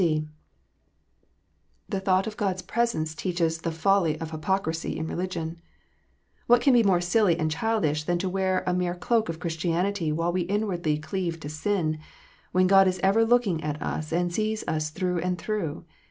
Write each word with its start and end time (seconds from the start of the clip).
(c) 0.01 0.27
The 1.87 1.99
thought 1.99 2.25
of 2.25 2.35
God 2.35 2.55
s 2.55 2.63
presence 2.63 3.13
teaches 3.13 3.59
the 3.59 3.71
folly 3.71 4.19
of 4.19 4.31
hypocrisy 4.31 4.97
in 4.97 5.05
religion. 5.05 5.61
What 6.47 6.59
can 6.59 6.73
be 6.73 6.81
more 6.81 6.99
silly 7.01 7.37
and 7.37 7.51
childish 7.51 8.05
than 8.05 8.17
to 8.17 8.27
wear 8.27 8.63
a 8.65 8.73
mere 8.73 8.95
cloak 8.95 9.29
of 9.29 9.37
Christianity 9.39 10.11
while 10.11 10.33
we 10.33 10.41
inwardly 10.41 10.97
cleave 10.97 11.39
to 11.41 11.49
sin, 11.49 11.99
when 12.51 12.65
God 12.65 12.87
is 12.87 12.99
ever 13.03 13.23
looking 13.23 13.63
at 13.63 13.79
us 13.79 14.11
and 14.11 14.33
sees 14.33 14.63
us 14.67 14.89
through 14.89 15.19
and 15.19 15.37
through? 15.37 15.85